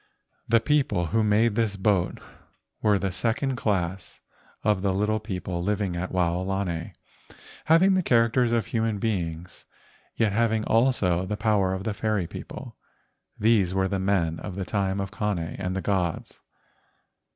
The 0.49 0.59
people 0.59 1.05
who 1.13 1.23
made 1.23 1.53
this 1.53 1.75
boat 1.75 2.19
were 2.81 2.97
the 2.97 3.11
second 3.11 3.55
class 3.55 4.19
of 4.63 4.81
the 4.81 4.95
little 4.95 5.19
people 5.19 5.61
living 5.61 5.95
at 5.95 6.11
Wao¬ 6.11 6.43
lani, 6.43 6.93
having 7.65 7.93
the 7.93 8.01
characters 8.01 8.51
of 8.51 8.65
human 8.65 8.97
beings, 8.97 9.65
yet 10.15 10.31
having 10.33 10.63
also 10.65 11.27
the 11.27 11.37
power 11.37 11.75
of 11.75 11.83
the 11.83 11.93
fairy 11.93 12.25
people. 12.25 12.77
These 13.37 13.75
were 13.75 13.87
the 13.87 13.99
men 13.99 14.39
of 14.39 14.55
the 14.55 14.65
time 14.65 14.99
of 14.99 15.11
Kane 15.11 15.37
and 15.37 15.75
the 15.75 15.81
gods. 15.83 16.39